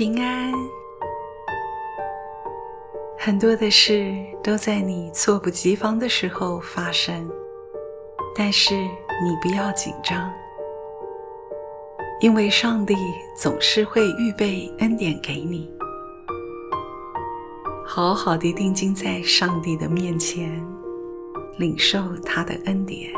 [0.00, 0.50] 平安。
[3.18, 7.30] 很多的事都在你猝不及防的时候发生，
[8.34, 10.32] 但是你不要紧张，
[12.22, 12.96] 因为上帝
[13.36, 15.70] 总是会预备恩典给你。
[17.86, 20.66] 好好的定睛在上帝的面前，
[21.58, 23.12] 领受他的恩典，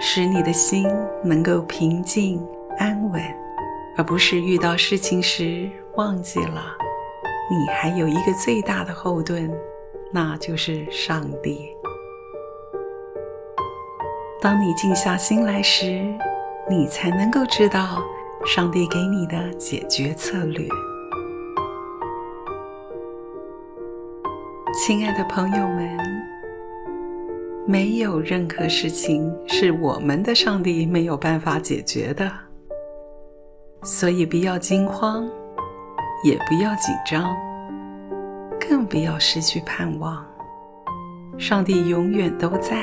[0.00, 0.88] 使你的心
[1.22, 2.44] 能够平静
[2.76, 3.22] 安稳，
[3.96, 6.76] 而不是遇到事情时忘记了，
[7.50, 9.50] 你还有一个最大的后盾，
[10.12, 11.74] 那就是上帝。
[14.42, 16.06] 当你静下心来时，
[16.68, 18.02] 你才能够知道
[18.44, 20.68] 上帝给你的解决策略。
[24.74, 25.98] 亲爱的朋友们，
[27.66, 32.30] 没有任何事情是我们的上帝没有办法解决的，
[33.82, 35.26] 所以不要惊慌，
[36.22, 37.36] 也不要紧张，
[38.58, 40.24] 更不要失去盼望。
[41.38, 42.76] 上帝永远都在，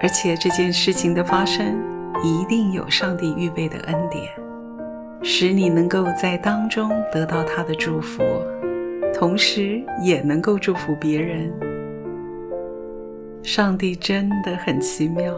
[0.00, 1.82] 而且这件事情的发生
[2.22, 4.22] 一定有上帝预备的恩典，
[5.22, 8.22] 使你能够在当中得到他的祝福。
[9.16, 11.52] 同时也能够祝福别人。
[13.44, 15.32] 上帝真的很奇妙，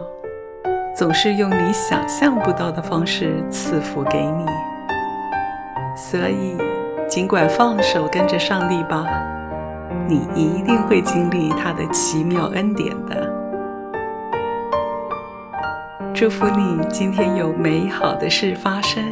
[0.95, 4.45] 总是用你想象不到的方式赐福给你。
[5.95, 6.57] 所以，
[7.17, 9.03] 尽管放手跟着上帝吧，
[10.07, 13.33] 你一定会经历他的奇妙恩典的。
[16.13, 19.03] 祝福你今天有美好的事发生，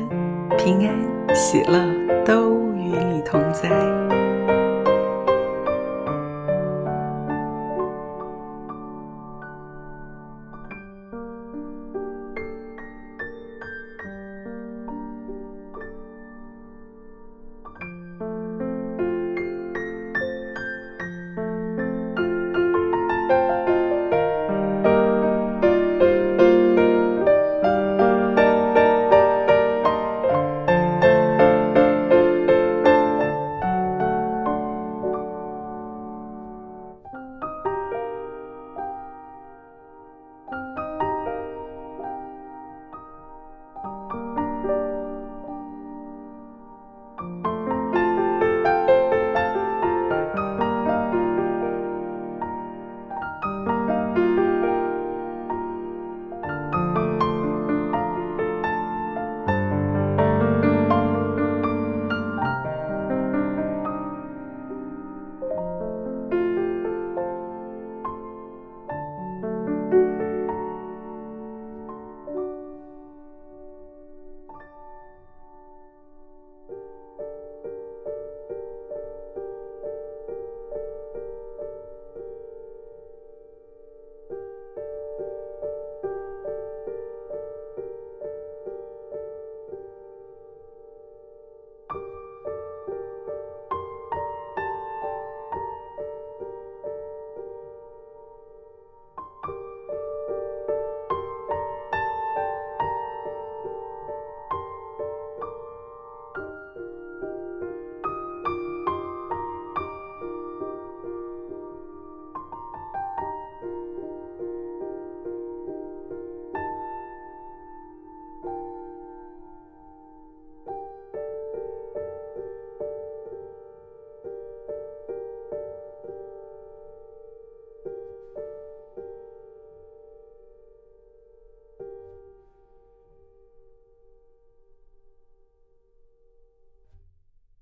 [0.56, 1.84] 平安喜乐
[2.24, 4.15] 都与你同在。